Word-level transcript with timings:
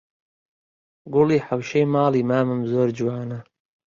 گوڵی 1.13 1.39
حەوشەی 1.47 1.85
ماڵی 1.93 2.23
مامم 2.29 2.61
زۆر 2.71 2.89
جوانە 2.97 3.39